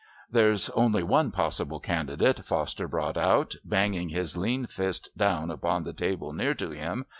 [0.31, 5.93] "There's only one possible candidate," Foster brought out, banging his lean fist down upon the
[5.93, 7.05] table near to him.